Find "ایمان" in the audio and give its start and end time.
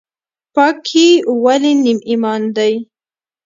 2.09-2.41